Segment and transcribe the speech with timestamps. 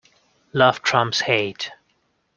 [0.53, 1.69] Love trumps hate.